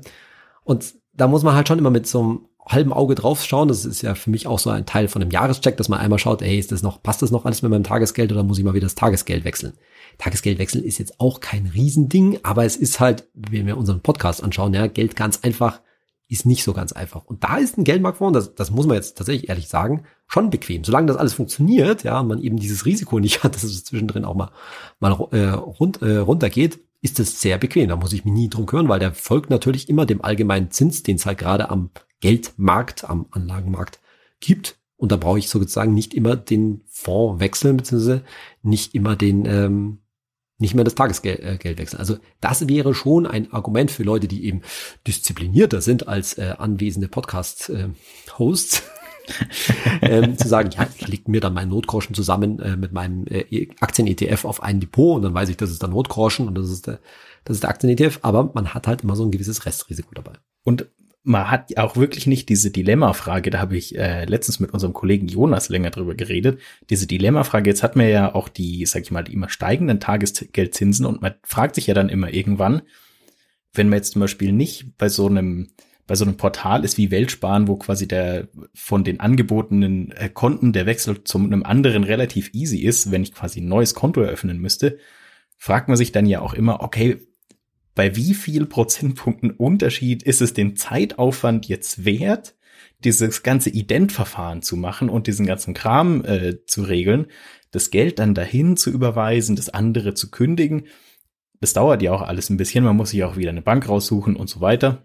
[0.65, 3.69] Und da muss man halt schon immer mit so einem halben Auge drauf schauen.
[3.69, 6.19] Das ist ja für mich auch so ein Teil von einem Jahrescheck, dass man einmal
[6.19, 8.65] schaut, hey, ist das noch, passt das noch alles mit meinem Tagesgeld oder muss ich
[8.65, 9.75] mal wieder das Tagesgeld wechseln?
[10.19, 14.75] Tagesgeldwechsel ist jetzt auch kein Riesending, aber es ist halt, wenn wir unseren Podcast anschauen,
[14.75, 15.81] ja, Geld ganz einfach
[16.29, 17.27] ist nicht so ganz einfach.
[17.27, 20.83] Und da ist ein Geldmarktfonds, das, das muss man jetzt tatsächlich ehrlich sagen, schon bequem.
[20.83, 24.25] Solange das alles funktioniert, ja, und man eben dieses Risiko nicht hat, dass es zwischendrin
[24.25, 24.51] auch mal,
[24.99, 27.89] mal äh, rund, äh, runtergeht, ist das sehr bequem.
[27.89, 31.03] Da muss ich mich nie drum kümmern, weil der folgt natürlich immer dem allgemeinen Zins,
[31.03, 34.01] den es halt gerade am Geldmarkt, am Anlagenmarkt
[34.41, 34.79] gibt.
[34.97, 38.23] Und da brauche ich sozusagen nicht immer den Fonds wechseln, beziehungsweise
[38.63, 39.99] nicht immer den, ähm,
[40.59, 41.99] nicht mehr das Tagesgeld äh, wechseln.
[41.99, 44.63] Also das wäre schon ein Argument für Leute, die eben
[45.05, 48.79] disziplinierter sind als äh, anwesende Podcast-Hosts.
[48.79, 49.02] Äh,
[50.03, 53.69] ähm, zu sagen, ja, ich leg mir dann meinen Notgroschen zusammen äh, mit meinem äh,
[53.81, 56.87] Aktien-ETF auf ein Depot und dann weiß ich, das ist der Notgroschen und das ist
[56.87, 57.01] der,
[57.45, 60.33] das ist der Aktien-ETF, aber man hat halt immer so ein gewisses Restrisiko dabei.
[60.65, 60.87] Und
[61.25, 65.29] man hat auch wirklich nicht diese Dilemma-Frage, da habe ich äh, letztens mit unserem Kollegen
[65.29, 69.23] Jonas länger drüber geredet, diese Dilemma-Frage, jetzt hat man ja auch die, sag ich mal,
[69.23, 72.83] die immer steigenden Tagesgeldzinsen und man fragt sich ja dann immer irgendwann,
[73.73, 75.69] wenn man jetzt zum Beispiel nicht bei so einem
[76.07, 80.73] bei so einem Portal ist wie Weltsparen, wo quasi der von den angebotenen äh, Konten
[80.73, 84.59] der Wechsel zu einem anderen relativ easy ist, wenn ich quasi ein neues Konto eröffnen
[84.59, 84.99] müsste,
[85.59, 87.19] fragt man sich dann ja auch immer, okay,
[87.95, 92.57] bei wie viel Prozentpunkten Unterschied ist es den Zeitaufwand jetzt wert,
[93.05, 97.27] dieses ganze Identverfahren zu machen und diesen ganzen Kram äh, zu regeln,
[97.71, 100.87] das Geld dann dahin zu überweisen, das andere zu kündigen.
[101.61, 104.37] Das dauert ja auch alles ein bisschen, man muss sich auch wieder eine Bank raussuchen
[104.37, 105.05] und so weiter.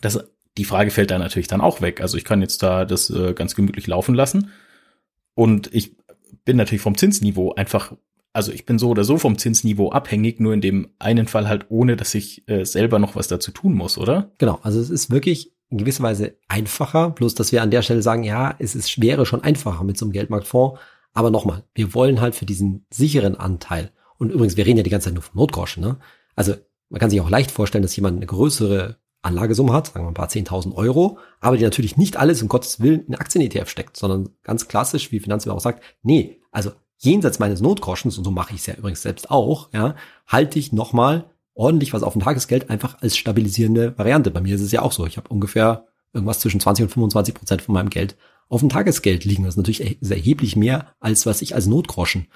[0.00, 0.18] Das,
[0.56, 2.00] die Frage fällt da natürlich dann auch weg.
[2.00, 4.50] Also ich kann jetzt da das äh, ganz gemütlich laufen lassen
[5.34, 5.96] und ich
[6.44, 7.92] bin natürlich vom Zinsniveau einfach
[8.32, 11.66] also ich bin so oder so vom Zinsniveau abhängig, nur in dem einen Fall halt
[11.68, 14.30] ohne, dass ich äh, selber noch was dazu tun muss, oder?
[14.38, 18.02] Genau, also es ist wirklich in gewisser Weise einfacher, bloß dass wir an der Stelle
[18.02, 20.78] sagen, ja, es ist schwerer schon einfacher mit so einem Geldmarktfonds,
[21.12, 24.90] aber nochmal, wir wollen halt für diesen sicheren Anteil, und übrigens, wir reden ja die
[24.90, 25.98] ganze Zeit nur vom Notgroschen, ne?
[26.36, 26.54] Also
[26.90, 30.14] man kann sich auch leicht vorstellen, dass jemand eine größere Anlagesumme hat, sagen wir ein
[30.14, 34.30] paar 10.000 Euro, aber die natürlich nicht alles um Gottes Willen in Aktien-ETF steckt, sondern
[34.42, 38.60] ganz klassisch, wie Finanzwelt auch sagt, nee, also jenseits meines Notgroschens, und so mache ich
[38.60, 39.94] es ja übrigens selbst auch, ja,
[40.26, 44.30] halte ich nochmal ordentlich was auf dem Tagesgeld einfach als stabilisierende Variante.
[44.30, 45.06] Bei mir ist es ja auch so.
[45.06, 48.16] Ich habe ungefähr irgendwas zwischen 20 und 25 Prozent von meinem Geld
[48.48, 49.44] auf dem Tagesgeld liegen.
[49.44, 52.26] Das ist natürlich erheblich mehr, als was ich als Notgroschen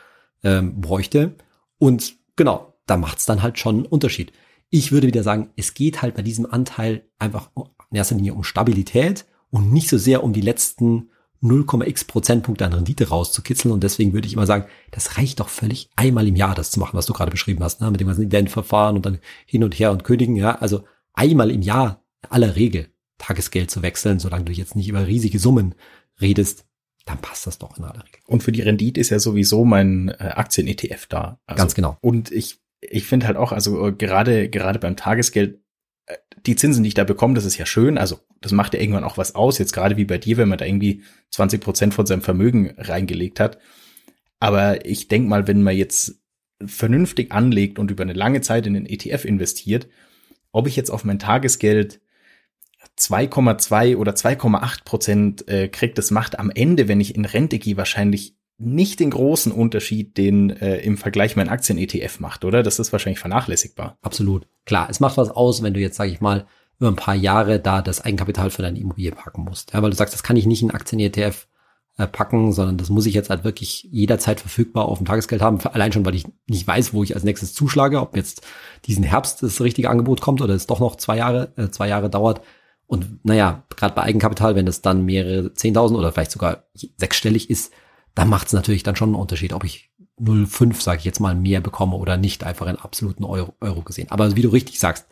[0.42, 1.34] ähm, bräuchte.
[1.78, 4.32] Und genau, da macht es dann halt schon einen Unterschied.
[4.70, 7.50] Ich würde wieder sagen, es geht halt bei diesem Anteil einfach
[7.90, 11.10] in erster Linie um Stabilität und nicht so sehr um die letzten
[11.42, 13.72] 0,x Prozentpunkte an Rendite rauszukitzeln.
[13.72, 16.80] Und deswegen würde ich immer sagen, das reicht doch völlig einmal im Jahr, das zu
[16.80, 17.90] machen, was du gerade beschrieben hast, ne?
[17.90, 20.36] mit dem ganzen Identverfahren und dann hin und her und kündigen.
[20.36, 24.88] Ja, also einmal im Jahr in aller Regel Tagesgeld zu wechseln, solange du jetzt nicht
[24.88, 25.74] über riesige Summen
[26.20, 26.66] redest,
[27.04, 28.20] dann passt das doch in aller Regel.
[28.26, 31.38] Und für die Rendite ist ja sowieso mein äh, Aktien-ETF da.
[31.46, 31.98] Also, Ganz genau.
[32.00, 35.58] Und ich, ich finde halt auch, also äh, gerade, gerade beim Tagesgeld
[36.46, 37.96] die Zinsen, die ich da bekomme, das ist ja schön.
[37.96, 39.58] Also das macht ja irgendwann auch was aus.
[39.58, 43.40] Jetzt gerade wie bei dir, wenn man da irgendwie 20 Prozent von seinem Vermögen reingelegt
[43.40, 43.58] hat.
[44.40, 46.20] Aber ich denke mal, wenn man jetzt
[46.64, 49.88] vernünftig anlegt und über eine lange Zeit in den ETF investiert,
[50.52, 52.00] ob ich jetzt auf mein Tagesgeld
[52.98, 57.76] 2,2 oder 2,8 Prozent äh, kriege, das macht am Ende, wenn ich in Rente gehe,
[57.76, 62.62] wahrscheinlich nicht den großen Unterschied, den äh, im Vergleich mein Aktien-ETF macht, oder?
[62.62, 63.98] Das ist wahrscheinlich vernachlässigbar.
[64.02, 64.46] Absolut.
[64.64, 66.46] Klar, es macht was aus, wenn du jetzt, sage ich mal,
[66.78, 69.72] über ein paar Jahre da das Eigenkapital für deine Immobilie packen musst.
[69.72, 71.48] Ja, weil du sagst, das kann ich nicht in Aktien-ETF
[71.96, 75.60] äh, packen, sondern das muss ich jetzt halt wirklich jederzeit verfügbar auf dem Tagesgeld haben.
[75.60, 78.42] Allein schon, weil ich nicht weiß, wo ich als nächstes zuschlage, ob jetzt
[78.86, 82.10] diesen Herbst das richtige Angebot kommt oder es doch noch zwei Jahre, äh, zwei Jahre
[82.10, 82.40] dauert.
[82.86, 87.72] Und naja, gerade bei Eigenkapital, wenn das dann mehrere 10.000 oder vielleicht sogar sechsstellig ist,
[88.14, 91.34] da macht es natürlich dann schon einen Unterschied, ob ich 0,5, sage ich jetzt mal,
[91.34, 94.10] mehr bekomme oder nicht, einfach in absoluten Euro, Euro gesehen.
[94.10, 95.06] Aber wie du richtig sagst,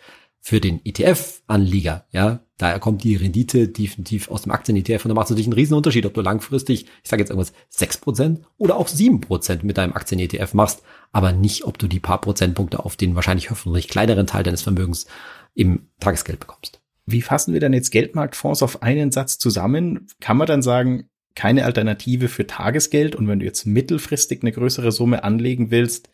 [0.44, 5.26] für den ETF-Anleger, ja, da kommt die Rendite definitiv aus dem Aktien-ETF und da macht
[5.26, 8.88] es natürlich einen riesen Unterschied, ob du langfristig, ich sage jetzt irgendwas, 6% oder auch
[8.88, 13.50] 7% mit deinem Aktien-ETF machst, aber nicht, ob du die paar Prozentpunkte auf den wahrscheinlich
[13.50, 15.06] hoffentlich kleineren Teil deines Vermögens
[15.54, 16.80] im Tagesgeld bekommst.
[17.06, 20.08] Wie fassen wir dann jetzt Geldmarktfonds auf einen Satz zusammen?
[20.20, 24.92] Kann man dann sagen, keine Alternative für Tagesgeld und wenn du jetzt mittelfristig eine größere
[24.92, 26.10] Summe anlegen willst,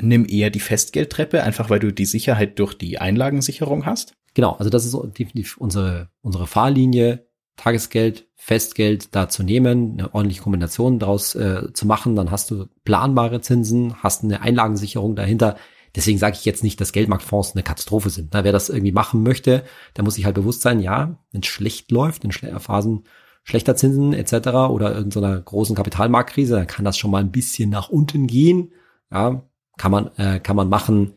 [0.00, 4.14] nimm eher die Festgeldtreppe, einfach weil du die Sicherheit durch die Einlagensicherung hast?
[4.34, 10.42] Genau, also das ist definitiv unsere, unsere Fahrlinie, Tagesgeld, Festgeld da zu nehmen, eine ordentliche
[10.42, 15.56] Kombination daraus äh, zu machen, dann hast du planbare Zinsen, hast eine Einlagensicherung dahinter.
[15.94, 18.30] Deswegen sage ich jetzt nicht, dass Geldmarktfonds eine Katastrophe sind.
[18.32, 19.64] Na, wer das irgendwie machen möchte,
[19.96, 23.04] der muss sich halt bewusst sein, ja, wenn es schlecht läuft, in Phasen
[23.42, 24.48] schlechter Zinsen etc.
[24.70, 28.72] oder irgendeiner großen Kapitalmarktkrise, dann kann das schon mal ein bisschen nach unten gehen.
[29.10, 29.42] Ja,
[29.76, 31.14] kann man, äh, kann man machen.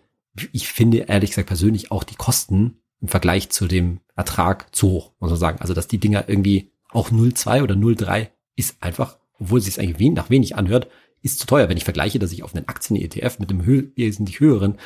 [0.51, 5.11] Ich finde ehrlich gesagt persönlich auch die Kosten im Vergleich zu dem Ertrag zu hoch,
[5.19, 5.57] muss man sagen.
[5.59, 9.99] Also, dass die Dinger irgendwie auch 0,2 oder 0,3 ist einfach, obwohl es sich eigentlich
[9.99, 10.87] wen nach wenig anhört,
[11.21, 14.39] ist zu teuer, wenn ich vergleiche, dass ich auf einen Aktien-ETF mit einem hö wesentlich
[14.39, 14.77] höheren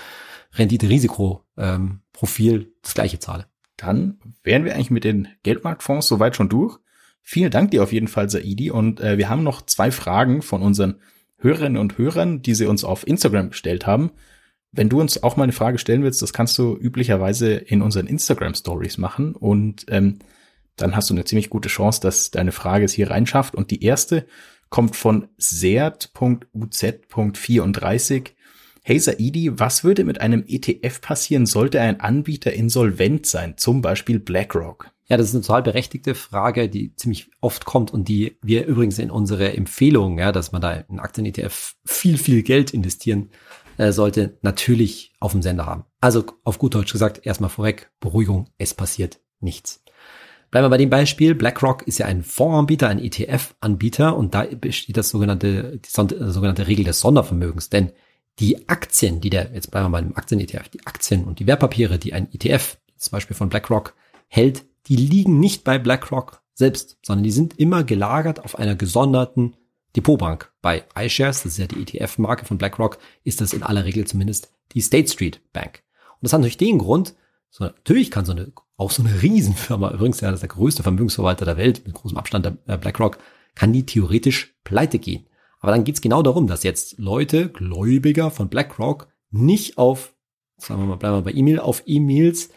[0.53, 3.47] Rendite-Risiko-Profil ähm, das gleiche zahle.
[3.75, 6.79] Dann wären wir eigentlich mit den Geldmarktfonds soweit schon durch.
[7.29, 8.71] Vielen Dank dir auf jeden Fall, Saidi.
[8.71, 11.01] Und äh, wir haben noch zwei Fragen von unseren
[11.39, 14.11] Hörerinnen und Hörern, die sie uns auf Instagram gestellt haben.
[14.71, 18.07] Wenn du uns auch mal eine Frage stellen willst, das kannst du üblicherweise in unseren
[18.07, 20.19] Instagram Stories machen und ähm,
[20.77, 23.55] dann hast du eine ziemlich gute Chance, dass deine Frage es hier reinschafft.
[23.55, 24.25] Und die erste
[24.69, 28.29] kommt von sert.uz.34.
[28.83, 34.17] Hey Saidi, was würde mit einem ETF passieren, sollte ein Anbieter insolvent sein, zum Beispiel
[34.17, 34.93] BlackRock?
[35.09, 38.99] Ja, das ist eine total berechtigte Frage, die ziemlich oft kommt und die wir übrigens
[38.99, 43.29] in unsere Empfehlung, ja, dass man da in Aktien-ETF viel, viel Geld investieren
[43.77, 45.85] äh, sollte, natürlich auf dem Sender haben.
[46.01, 49.81] Also auf gut Deutsch gesagt, erstmal vorweg, Beruhigung, es passiert nichts.
[50.51, 51.35] Bleiben wir bei dem Beispiel.
[51.35, 56.85] BlackRock ist ja ein Fondsanbieter, ein ETF-Anbieter und da besteht das sogenannte, die sogenannte Regel
[56.85, 57.69] des Sondervermögens.
[57.69, 57.91] Denn
[58.39, 61.97] die Aktien, die der, jetzt bleiben wir bei einem Aktien-ETF, die Aktien und die Wertpapiere,
[61.97, 63.93] die ein ETF, zum Beispiel von BlackRock,
[64.27, 69.55] hält, die liegen nicht bei BlackRock selbst, sondern die sind immer gelagert auf einer gesonderten
[69.95, 70.51] Depotbank.
[70.61, 74.51] Bei iShares, das ist ja die ETF-Marke von BlackRock, ist das in aller Regel zumindest
[74.73, 75.83] die State Street Bank.
[76.13, 77.15] Und das hat natürlich den Grund,
[77.49, 80.83] so, natürlich kann so eine, auch so eine Riesenfirma, übrigens ja, das ist der größte
[80.83, 83.17] Vermögensverwalter der Welt, mit großem Abstand der äh, BlackRock,
[83.55, 85.25] kann die theoretisch pleite gehen.
[85.59, 90.13] Aber dann geht's genau darum, dass jetzt Leute, Gläubiger von BlackRock, nicht auf,
[90.57, 92.49] sagen wir mal, bleiben wir bei E-Mail, auf E-Mails,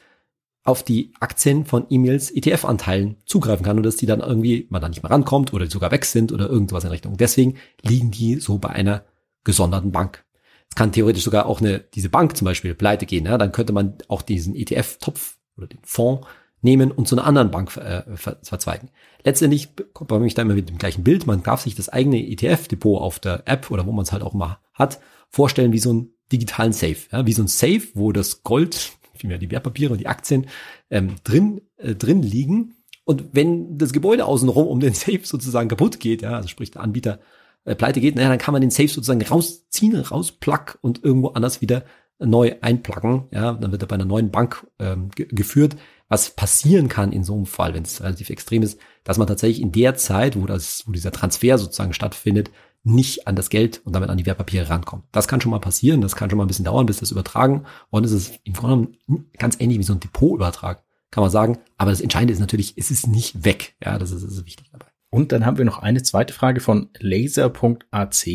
[0.70, 4.88] auf die Aktien von E-Mails ETF-Anteilen zugreifen kann und dass die dann irgendwie man da
[4.88, 7.16] nicht mehr rankommt oder sogar weg sind oder irgendwas in Richtung.
[7.16, 9.04] Deswegen liegen die so bei einer
[9.44, 10.24] gesonderten Bank.
[10.70, 13.26] Es kann theoretisch sogar auch eine, diese Bank zum Beispiel pleite gehen.
[13.26, 13.37] Ja?
[13.38, 16.26] Dann könnte man auch diesen ETF-Topf oder den Fonds
[16.62, 18.90] nehmen und zu einer anderen Bank äh, ver verzweigen.
[19.24, 21.26] Letztendlich kommt man da immer mit dem gleichen Bild.
[21.26, 24.35] Man darf sich das eigene ETF-Depot auf der App oder wo man es halt auch
[24.35, 26.96] mal hat, vorstellen wie so einen digitalen Safe.
[27.11, 27.26] Ja?
[27.26, 30.46] Wie so ein Safe, wo das Gold, vielmehr die Wertpapiere und die Aktien
[30.90, 32.74] ähm, drin, äh, drin liegen.
[33.04, 36.83] Und wenn das Gebäude außenrum um den Safe sozusagen kaputt geht, ja, also sprich der
[36.83, 37.20] Anbieter
[37.64, 41.61] äh, pleite geht, naja, dann kann man den Safe sozusagen rausziehen, rausplack und irgendwo anders
[41.61, 41.85] wieder
[42.18, 43.24] neu einplacken.
[43.30, 45.76] Ja, dann wird er bei einer neuen Bank ähm, ge geführt.
[46.09, 49.62] Was passieren kann in so einem Fall, wenn es relativ extrem ist, dass man tatsächlich
[49.62, 52.50] in der Zeit, wo das, wo dieser Transfer sozusagen stattfindet,
[52.82, 55.04] nicht an das Geld und damit an die Wertpapiere rankommt.
[55.12, 57.64] Das kann schon mal passieren, das kann schon mal ein bisschen dauern, bis das übertragen.
[57.90, 61.58] Und es ist im Grunde genommen ganz ähnlich wie so ein Depotübertrag, kann man sagen.
[61.76, 63.74] Aber das Entscheidende ist natürlich, es ist nicht weg.
[63.84, 64.86] Ja, das ist, das ist wichtig dabei.
[65.10, 68.26] Und dann haben wir noch eine zweite Frage von laser.ac.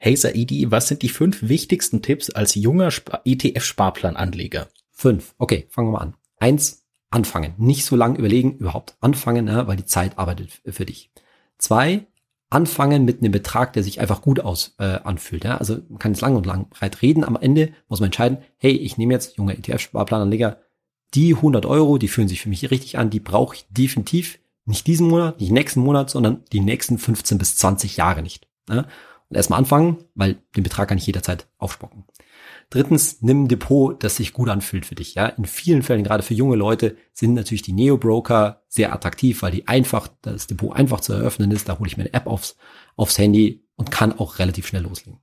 [0.00, 2.88] Hey Saidi, was sind die fünf wichtigsten Tipps als junger
[3.24, 4.68] ETF-Sparplananleger?
[4.90, 5.34] Fünf.
[5.38, 6.14] Okay, fangen wir mal an.
[6.38, 7.54] Eins, anfangen.
[7.58, 11.10] Nicht so lange überlegen, überhaupt anfangen, weil die Zeit arbeitet für dich.
[11.58, 12.06] Zwei,
[12.50, 15.44] anfangen mit einem Betrag, der sich einfach gut aus äh, anfühlt.
[15.44, 15.58] Ja?
[15.58, 17.24] Also man kann jetzt lang und lang breit reden.
[17.24, 20.58] Am Ende muss man entscheiden, hey, ich nehme jetzt junger ETF-Sparplananleger,
[21.14, 24.86] die 100 Euro, die fühlen sich für mich richtig an, die brauche ich definitiv nicht
[24.86, 28.48] diesen Monat, nicht nächsten Monat, sondern die nächsten 15 bis 20 Jahre nicht.
[28.68, 28.86] Ne?
[29.28, 32.04] Und erstmal anfangen, weil den Betrag kann ich jederzeit aufspocken.
[32.70, 35.14] Drittens, nimm ein Depot, das sich gut anfühlt für dich.
[35.14, 39.52] Ja, in vielen Fällen, gerade für junge Leute, sind natürlich die Neo-Broker sehr attraktiv, weil
[39.52, 41.68] die einfach, das Depot einfach zu eröffnen ist.
[41.68, 42.56] Da hole ich mir eine App aufs,
[42.96, 45.20] aufs Handy und kann auch relativ schnell loslegen.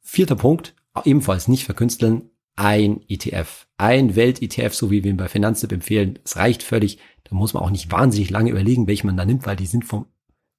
[0.00, 0.74] Vierter Punkt,
[1.04, 3.68] ebenfalls nicht verkünsteln, ein ETF.
[3.78, 6.18] Ein Welt-ETF, so wie wir ihn bei Finanztipp empfehlen.
[6.24, 6.98] Es reicht völlig.
[7.24, 9.84] Da muss man auch nicht wahnsinnig lange überlegen, welchen man da nimmt, weil die sind
[9.84, 10.06] vom,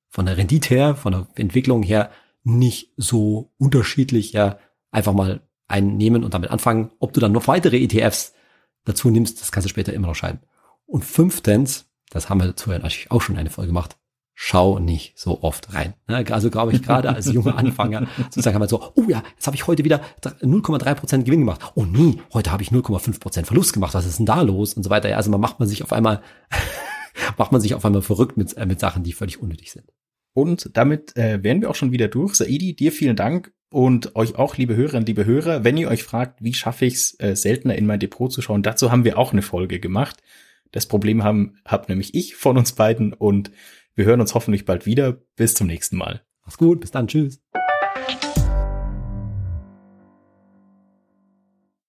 [0.10, 2.10] von der Rendite her, von der Entwicklung her
[2.44, 4.32] nicht so unterschiedlich.
[4.32, 4.58] Ja,
[4.92, 6.92] einfach mal einen nehmen und damit anfangen.
[7.00, 8.34] Ob du dann noch weitere ETFs
[8.86, 10.42] dazu nimmst, das kannst du später immer noch scheiden.
[10.86, 13.98] Und fünftens, das haben wir vorher natürlich auch schon eine Folge gemacht,
[14.34, 15.94] schau nicht so oft rein.
[16.08, 19.56] Also glaube ich gerade als junger Anfänger sozusagen haben wir so, oh ja, jetzt habe
[19.56, 21.62] ich heute wieder 0,3% Gewinn gemacht.
[21.76, 23.94] Oh nee, heute habe ich 0,5% Verlust gemacht.
[23.94, 24.74] Was ist denn da los?
[24.74, 25.16] Und so weiter.
[25.16, 26.22] Also man macht man sich auf einmal,
[27.38, 29.86] macht man sich auf einmal verrückt mit, äh, mit Sachen, die völlig unnötig sind.
[30.34, 32.36] Und damit äh, wären wir auch schon wieder durch.
[32.36, 35.64] Saidi, dir vielen Dank und euch auch, liebe Hörerinnen, liebe Hörer.
[35.64, 38.64] Wenn ihr euch fragt, wie schaffe ich es, äh, seltener in mein Depot zu schauen,
[38.64, 40.22] dazu haben wir auch eine Folge gemacht.
[40.72, 43.52] Das Problem haben, hab nämlich ich von uns beiden und
[43.96, 45.14] wir hören uns hoffentlich bald wieder.
[45.36, 46.22] Bis zum nächsten Mal.
[46.44, 47.42] Mach's gut, bis dann, tschüss.